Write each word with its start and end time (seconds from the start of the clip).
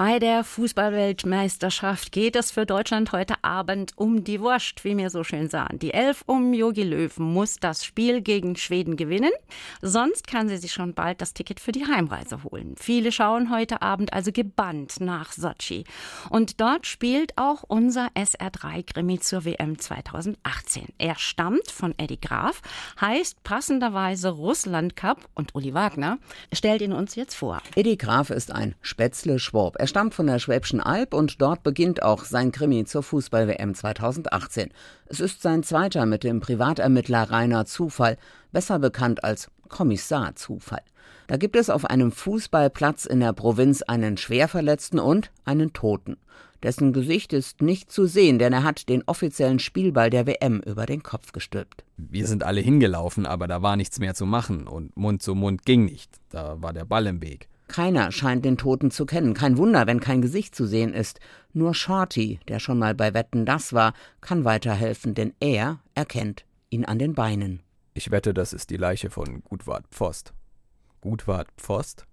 Bei 0.00 0.18
der 0.18 0.44
Fußballweltmeisterschaft 0.44 2.10
geht 2.10 2.34
es 2.34 2.50
für 2.50 2.64
Deutschland 2.64 3.12
heute 3.12 3.34
Abend 3.44 3.92
um 3.96 4.24
die 4.24 4.40
Wurst, 4.40 4.82
wie 4.82 4.96
wir 4.96 5.10
so 5.10 5.24
schön 5.24 5.50
sagen. 5.50 5.78
Die 5.78 5.92
Elf 5.92 6.22
um 6.24 6.54
Jogi 6.54 6.84
Löw 6.84 7.18
muss 7.18 7.56
das 7.56 7.84
Spiel 7.84 8.22
gegen 8.22 8.56
Schweden 8.56 8.96
gewinnen. 8.96 9.30
Sonst 9.82 10.26
kann 10.26 10.48
sie 10.48 10.56
sich 10.56 10.72
schon 10.72 10.94
bald 10.94 11.20
das 11.20 11.34
Ticket 11.34 11.60
für 11.60 11.72
die 11.72 11.84
Heimreise 11.84 12.42
holen. 12.44 12.76
Viele 12.78 13.12
schauen 13.12 13.50
heute 13.50 13.82
Abend 13.82 14.14
also 14.14 14.32
gebannt 14.32 15.00
nach 15.00 15.32
Sochi. 15.32 15.84
Und 16.30 16.62
dort 16.62 16.86
spielt 16.86 17.36
auch 17.36 17.62
unser 17.68 18.08
SR3-Krimi 18.14 19.20
zur 19.20 19.44
WM 19.44 19.78
2018. 19.78 20.86
Er 20.96 21.16
stammt 21.16 21.70
von 21.70 21.92
Eddie 21.98 22.18
Graf, 22.18 22.62
heißt 23.02 23.44
passenderweise 23.44 24.30
Russland 24.30 24.96
Cup 24.96 25.28
und 25.34 25.54
Uli 25.54 25.74
Wagner 25.74 26.16
stellt 26.54 26.80
ihn 26.80 26.94
uns 26.94 27.16
jetzt 27.16 27.34
vor. 27.34 27.60
Eddie 27.74 27.98
Graf 27.98 28.30
ist 28.30 28.50
ein 28.50 28.74
Spätzle-Schwab. 28.80 29.76
Er 29.78 29.89
stammt 29.90 30.14
von 30.14 30.28
der 30.28 30.38
Schwäbischen 30.38 30.80
Alb 30.80 31.12
und 31.12 31.42
dort 31.42 31.64
beginnt 31.64 32.02
auch 32.02 32.24
sein 32.24 32.52
Krimi 32.52 32.84
zur 32.84 33.02
Fußball-WM 33.02 33.74
2018. 33.74 34.70
Es 35.06 35.18
ist 35.18 35.42
sein 35.42 35.64
zweiter 35.64 36.06
mit 36.06 36.22
dem 36.22 36.40
Privatermittler 36.40 37.30
Rainer 37.30 37.66
Zufall, 37.66 38.16
besser 38.52 38.78
bekannt 38.78 39.24
als 39.24 39.50
Kommissar 39.68 40.36
Zufall. 40.36 40.82
Da 41.26 41.36
gibt 41.36 41.56
es 41.56 41.70
auf 41.70 41.84
einem 41.84 42.12
Fußballplatz 42.12 43.04
in 43.04 43.18
der 43.20 43.32
Provinz 43.32 43.82
einen 43.82 44.16
Schwerverletzten 44.16 45.00
und 45.00 45.32
einen 45.44 45.72
Toten. 45.72 46.16
Dessen 46.62 46.92
Gesicht 46.92 47.32
ist 47.32 47.60
nicht 47.60 47.90
zu 47.90 48.06
sehen, 48.06 48.38
denn 48.38 48.52
er 48.52 48.62
hat 48.62 48.88
den 48.88 49.02
offiziellen 49.06 49.58
Spielball 49.58 50.10
der 50.10 50.26
WM 50.26 50.60
über 50.60 50.86
den 50.86 51.02
Kopf 51.02 51.32
gestülpt. 51.32 51.84
Wir 51.96 52.28
sind 52.28 52.44
alle 52.44 52.60
hingelaufen, 52.60 53.26
aber 53.26 53.48
da 53.48 53.60
war 53.62 53.76
nichts 53.76 53.98
mehr 53.98 54.14
zu 54.14 54.24
machen 54.24 54.68
und 54.68 54.96
Mund 54.96 55.20
zu 55.20 55.34
Mund 55.34 55.64
ging 55.64 55.84
nicht. 55.84 56.12
Da 56.28 56.62
war 56.62 56.72
der 56.72 56.84
Ball 56.84 57.06
im 57.08 57.20
Weg. 57.20 57.48
Keiner 57.70 58.10
scheint 58.10 58.44
den 58.44 58.56
Toten 58.56 58.90
zu 58.90 59.06
kennen. 59.06 59.32
Kein 59.32 59.56
Wunder, 59.56 59.86
wenn 59.86 60.00
kein 60.00 60.22
Gesicht 60.22 60.56
zu 60.56 60.66
sehen 60.66 60.92
ist. 60.92 61.20
Nur 61.52 61.72
Shorty, 61.72 62.40
der 62.48 62.58
schon 62.58 62.80
mal 62.80 62.96
bei 62.96 63.14
Wetten 63.14 63.46
das 63.46 63.72
war, 63.72 63.94
kann 64.20 64.44
weiterhelfen, 64.44 65.14
denn 65.14 65.34
er 65.38 65.78
erkennt 65.94 66.44
ihn 66.70 66.84
an 66.84 66.98
den 66.98 67.14
Beinen. 67.14 67.62
Ich 67.94 68.10
wette, 68.10 68.34
das 68.34 68.52
ist 68.52 68.70
die 68.70 68.76
Leiche 68.76 69.08
von 69.08 69.44
Gutwart 69.44 69.86
Pfost. 69.92 70.34
Gutwart 71.00 71.46
Pfost? 71.56 72.06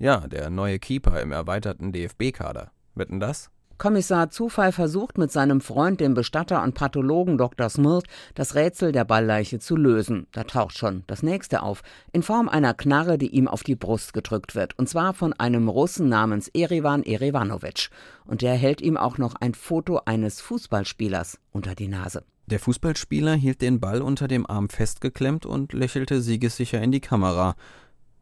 Ja, 0.00 0.26
der 0.26 0.50
neue 0.50 0.80
Keeper 0.80 1.22
im 1.22 1.30
erweiterten 1.30 1.92
DFB-Kader. 1.92 2.72
Wetten 2.96 3.20
das? 3.20 3.50
Kommissar 3.78 4.30
Zufall 4.30 4.72
versucht 4.72 5.18
mit 5.18 5.32
seinem 5.32 5.60
Freund, 5.60 6.00
dem 6.00 6.14
Bestatter 6.14 6.62
und 6.62 6.74
Pathologen 6.74 7.38
Dr. 7.38 7.68
Smirt, 7.68 8.06
das 8.34 8.54
Rätsel 8.54 8.92
der 8.92 9.04
Ballleiche 9.04 9.58
zu 9.58 9.76
lösen. 9.76 10.26
Da 10.32 10.44
taucht 10.44 10.78
schon 10.78 11.02
das 11.06 11.22
nächste 11.22 11.62
auf, 11.62 11.82
in 12.12 12.22
Form 12.22 12.48
einer 12.48 12.74
Knarre, 12.74 13.18
die 13.18 13.28
ihm 13.28 13.48
auf 13.48 13.62
die 13.62 13.74
Brust 13.74 14.12
gedrückt 14.12 14.54
wird, 14.54 14.78
und 14.78 14.88
zwar 14.88 15.12
von 15.14 15.32
einem 15.32 15.68
Russen 15.68 16.08
namens 16.08 16.48
Erivan 16.48 17.02
Erivanowitsch. 17.02 17.90
Und 18.24 18.42
der 18.42 18.54
hält 18.54 18.80
ihm 18.80 18.96
auch 18.96 19.18
noch 19.18 19.34
ein 19.34 19.54
Foto 19.54 20.00
eines 20.04 20.40
Fußballspielers 20.40 21.38
unter 21.50 21.74
die 21.74 21.88
Nase. 21.88 22.24
Der 22.46 22.60
Fußballspieler 22.60 23.34
hielt 23.34 23.62
den 23.62 23.80
Ball 23.80 24.02
unter 24.02 24.28
dem 24.28 24.46
Arm 24.46 24.68
festgeklemmt 24.68 25.46
und 25.46 25.72
lächelte 25.72 26.20
siegessicher 26.20 26.80
in 26.80 26.92
die 26.92 27.00
Kamera, 27.00 27.56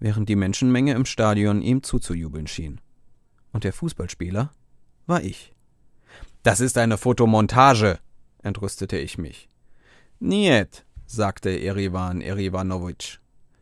während 0.00 0.28
die 0.28 0.36
Menschenmenge 0.36 0.94
im 0.94 1.04
Stadion 1.04 1.62
ihm 1.62 1.82
zuzujubeln 1.82 2.46
schien. 2.46 2.80
Und 3.52 3.64
der 3.64 3.72
Fußballspieler 3.72 4.50
war 5.08 5.22
ich. 5.22 5.52
Das 6.42 6.60
ist 6.60 6.78
eine 6.78 6.98
Fotomontage, 6.98 7.98
entrüstete 8.42 8.98
ich 8.98 9.18
mich. 9.18 9.48
Niet, 10.20 10.84
sagte 11.06 11.50
Erivan 11.50 12.20
Erivanowitsch. 12.20 13.18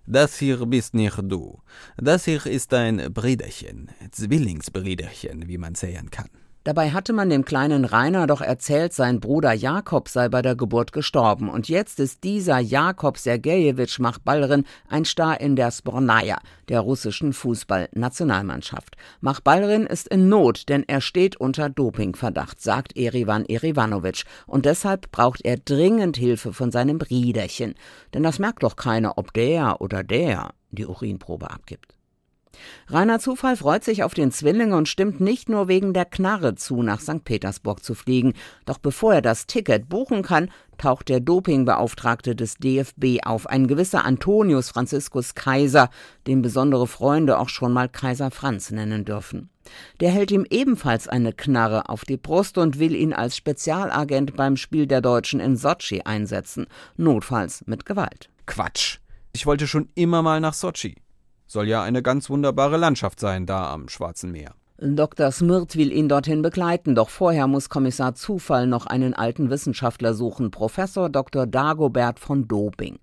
Das 0.07 0.39
hier 0.39 0.65
bist 0.67 0.95
nicht 0.95 1.19
du. 1.25 1.61
Das 1.97 2.25
hier 2.25 2.47
ist 2.47 2.73
ein 2.75 3.13
Brüderchen, 3.13 3.91
Zwillingsbrüderchen, 4.13 5.49
wie 5.49 5.59
man 5.59 5.75
sehen 5.75 6.11
kann. 6.11 6.31
Dabei 6.67 6.91
hatte 6.91 7.13
man 7.13 7.31
dem 7.31 7.45
kleinen 7.45 7.85
Rainer 7.85 8.27
doch 8.27 8.41
erzählt, 8.41 8.93
sein 8.93 9.21
Bruder 9.21 9.53
Jakob 9.53 10.09
sei 10.09 10.29
bei 10.29 10.43
der 10.43 10.57
Geburt 10.57 10.91
gestorben. 10.91 11.49
Und 11.49 11.69
jetzt 11.69 12.01
ist 12.01 12.25
dieser 12.25 12.59
Jakob 12.59 13.19
Sergejewitsch 13.19 14.01
Machbalrin 14.01 14.65
ein 14.89 15.05
Star 15.05 15.41
in 15.41 15.55
der 15.55 15.71
Spornaja, 15.71 16.39
der 16.69 16.81
russischen 16.81 17.33
Fußballnationalmannschaft. 17.33 18.97
Machbalrin 19.21 19.87
ist 19.87 20.09
in 20.09 20.29
Not, 20.29 20.69
denn 20.69 20.83
er 20.89 21.01
steht 21.01 21.37
unter 21.37 21.71
Dopingverdacht, 21.71 22.61
sagt 22.61 22.97
Erivan 22.97 23.45
Erivanowitsch. 23.45 24.25
Und 24.49 24.65
deshalb 24.65 25.13
braucht 25.13 25.43
er 25.45 25.59
dringend 25.59 26.17
Hilfe 26.17 26.53
von 26.53 26.73
seinem 26.73 26.99
Briederchen. 26.99 27.77
Denn 28.13 28.25
das 28.25 28.41
merkt 28.41 28.65
doch 28.65 28.75
keiner, 28.75 29.19
ob 29.19 29.33
der 29.35 29.81
oder 29.81 30.03
der 30.03 30.51
die 30.73 30.87
Urinprobe 30.87 31.49
abgibt. 31.49 31.97
Rainer 32.89 33.19
Zufall 33.19 33.57
freut 33.57 33.85
sich 33.85 34.03
auf 34.03 34.15
den 34.15 34.31
Zwilling 34.31 34.73
und 34.73 34.89
stimmt 34.89 35.21
nicht 35.21 35.49
nur 35.49 35.69
wegen 35.69 35.93
der 35.93 36.05
Knarre 36.05 36.55
zu, 36.55 36.83
nach 36.83 37.01
St. 37.01 37.25
Petersburg 37.25 37.83
zu 37.83 37.95
fliegen. 37.95 38.35
Doch 38.65 38.79
bevor 38.79 39.15
er 39.15 39.23
das 39.23 39.47
Ticket 39.47 39.89
buchen 39.89 40.23
kann, 40.23 40.51
taucht 40.79 41.09
der 41.09 41.21
Dopingbeauftragte 41.21 42.37
des 42.37 42.57
DFB 42.57 43.25
auf, 43.25 43.47
ein 43.47 43.67
gewisser 43.67 44.05
Antonius 44.05 44.71
Franziskus 44.71 45.35
Kaiser, 45.35 45.91
den 46.27 46.43
besondere 46.43 46.87
Freunde 46.87 47.39
auch 47.39 47.49
schon 47.49 47.73
mal 47.73 47.89
Kaiser 47.89 48.31
Franz 48.31 48.71
nennen 48.71 49.05
dürfen. 49.05 49.51
Der 50.01 50.11
hält 50.11 50.31
ihm 50.31 50.47
ebenfalls 50.49 51.09
eine 51.09 51.33
Knarre 51.33 51.89
auf 51.89 52.05
die 52.05 52.17
Brust 52.17 52.59
und 52.59 52.79
will 52.79 52.95
ihn 52.95 53.13
als 53.13 53.37
Spezialagent 53.37 54.37
beim 54.37 54.57
Spiel 54.57 54.87
der 54.87 55.01
Deutschen 55.01 55.41
in 55.41 55.57
Sochi 55.57 56.03
einsetzen, 56.03 56.67
notfalls 56.97 57.67
mit 57.67 57.85
Gewalt. 57.85 58.31
Quatsch. 58.47 58.99
Ich 59.33 59.45
wollte 59.47 59.67
schon 59.67 59.89
immer 59.95 60.23
mal 60.23 60.41
nach 60.41 60.55
Sochi. 60.55 60.95
Soll 61.47 61.69
ja 61.69 61.83
eine 61.83 62.03
ganz 62.03 62.29
wunderbare 62.29 62.77
Landschaft 62.77 63.21
sein, 63.21 63.47
da 63.47 63.73
am 63.73 63.89
Schwarzen 63.89 64.33
Meer. 64.33 64.55
Dr. 64.79 65.31
Smirt 65.31 65.77
will 65.77 65.91
ihn 65.91 66.09
dorthin 66.09 66.43
begleiten, 66.43 66.95
doch 66.95 67.09
vorher 67.09 67.47
muss 67.47 67.71
Kommissar 67.71 68.15
Zufall 68.15 68.67
noch 68.67 68.85
einen 68.87 69.15
alten 69.15 69.49
Wissenschaftler 69.49 70.13
suchen, 70.13 70.51
Professor 70.51 71.09
Dr. 71.09 71.47
Dagobert 71.47 72.19
von 72.19 72.47
Dobing. 72.47 72.99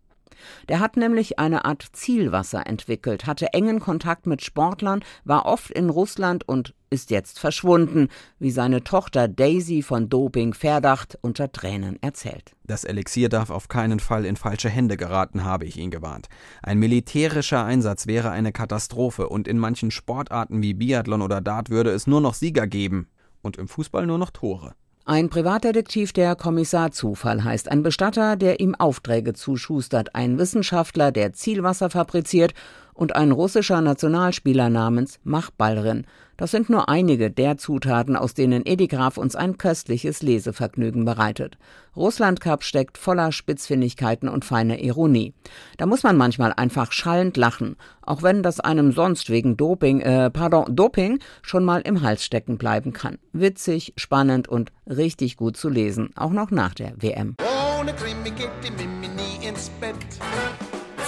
Der 0.70 0.80
hat 0.80 0.98
nämlich 0.98 1.40
eine 1.40 1.66
Art 1.66 1.86
Zielwasser 1.94 2.68
entwickelt, 2.68 3.26
hatte 3.26 3.54
engen 3.54 3.80
Kontakt 3.80 4.28
mit 4.28 4.44
Sportlern, 4.44 5.04
war 5.24 5.46
oft 5.46 5.72
in 5.72 5.90
Russland 5.90 6.48
und 6.48 6.74
ist 6.90 7.10
jetzt 7.10 7.40
verschwunden, 7.40 8.08
wie 8.38 8.52
seine 8.52 8.84
Tochter 8.84 9.28
Daisy 9.28 9.82
von 9.82 10.10
Doping 10.10 10.54
Verdacht 10.54 11.18
unter 11.22 11.52
Tränen 11.52 12.02
erzählt. 12.02 12.52
Das 12.66 12.84
Elixier 12.84 13.30
darf 13.30 13.50
auf 13.50 13.68
keinen 13.68 14.00
Fall 14.00 14.26
in 14.26 14.36
falsche 14.36 14.70
Hände 14.70 14.96
geraten, 14.96 15.44
habe 15.44 15.66
ich 15.66 15.78
ihn 15.78 15.90
gewarnt. 15.90 16.28
Ein 16.62 16.78
militärischer 16.78 17.66
Einsatz 17.66 18.06
wäre 18.06 18.30
eine 18.30 18.52
Katastrophe 18.52 19.28
und 19.28 19.48
in 19.48 19.58
manchen 19.58 19.90
Sportarten 19.90 20.62
wie 20.62 20.76
Biathlon 20.76 21.24
oder 21.24 21.42
Dart 21.42 21.70
würde 21.72 21.90
es 21.90 22.06
nur 22.06 22.22
noch 22.22 22.36
Sieger 22.36 22.68
geben 22.68 23.08
und 23.42 23.58
im 23.58 23.68
Fußball 23.68 24.06
nur 24.06 24.20
noch 24.20 24.30
Tore. 24.30 24.76
Ein 25.06 25.30
Privatdetektiv, 25.30 26.14
der 26.14 26.34
Kommissar 26.38 26.92
Zufall 26.92 27.44
heißt, 27.44 27.70
ein 27.70 27.84
Bestatter, 27.84 28.38
der 28.38 28.62
ihm 28.62 28.74
Aufträge 28.74 29.34
zuschustert, 29.34 30.16
ein 30.16 30.38
Wissenschaftler, 30.38 31.12
der 31.12 31.34
Zielwasser 31.34 31.90
fabriziert 31.90 32.54
und 32.94 33.16
ein 33.16 33.32
russischer 33.32 33.82
Nationalspieler 33.82 34.70
namens 34.70 35.20
Machbalrin. 35.24 36.06
Das 36.38 36.50
sind 36.50 36.70
nur 36.70 36.90
einige 36.90 37.30
der 37.30 37.58
Zutaten, 37.58 38.16
aus 38.16 38.34
denen 38.34 38.66
Edi 38.66 38.88
Graf 38.88 39.18
uns 39.18 39.36
ein 39.36 39.58
köstliches 39.58 40.24
Lesevergnügen 40.24 41.06
bereitet. 41.06 41.58
Russland 41.96 42.42
Cup 42.42 42.64
steckt 42.64 42.98
voller 42.98 43.32
Spitzfindigkeiten 43.32 44.28
und 44.28 44.44
feiner 44.44 44.80
Ironie. 44.80 45.34
Da 45.78 45.86
muss 45.86 46.02
man 46.02 46.18
manchmal 46.18 46.52
einfach 46.52 46.92
schallend 46.92 47.38
lachen, 47.38 47.76
auch 48.02 48.24
wenn 48.24 48.42
das 48.42 48.60
einem 48.60 48.92
sonst 48.94 49.30
wegen 49.30 49.58
Doping, 49.58 50.02
äh, 50.02 50.32
pardon, 50.32 50.76
Doping 50.76 51.20
schon 51.44 51.64
mal 51.64 51.82
im 51.82 52.02
Hals 52.02 52.26
stecken 52.26 52.58
bleiben 52.58 52.94
kann. 52.94 53.20
Witzig, 53.32 53.94
spannend 53.96 54.48
und 54.48 54.72
richtig 54.88 55.38
gut 55.38 55.56
zu 55.56 55.70
lesen, 55.70 56.10
auch 56.16 56.32
noch 56.32 56.50
nach 56.50 56.74
der 56.74 56.94
WM. 56.98 57.36
Ohne 57.80 57.94
Krimi 57.94 58.32
geht 58.32 58.50
die 58.64 58.72
Mimi 58.72 59.08
nie 59.08 59.48
ins 59.48 59.70
Bett. 59.80 59.96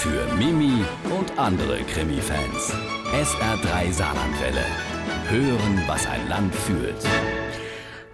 Für 0.06 0.36
Mimi 0.36 0.86
und 1.18 1.36
andere 1.36 1.80
Krimi-Fans. 1.81 2.74
SR3 3.12 3.92
Saarlandwelle. 3.92 4.63
Hören, 5.30 5.81
was 5.88 6.06
ein 6.06 6.30
Land 6.30 6.54
fühlt. 6.54 7.04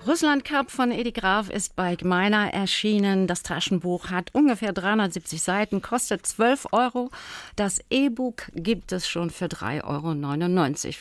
Russland 0.07 0.45
Cup 0.45 0.71
von 0.71 0.91
Edi 0.91 1.11
Graf 1.11 1.49
ist 1.49 1.75
bei 1.75 1.95
Gmeiner 1.95 2.53
erschienen. 2.53 3.27
Das 3.27 3.43
Taschenbuch 3.43 4.09
hat 4.09 4.33
ungefähr 4.33 4.71
370 4.71 5.43
Seiten, 5.43 5.81
kostet 5.81 6.25
12 6.25 6.69
Euro. 6.71 7.11
Das 7.57 7.81
E-Book 7.89 8.47
gibt 8.55 8.93
es 8.93 9.07
schon 9.07 9.29
für 9.29 9.45
3,99 9.45 9.83
Euro. 9.83 10.13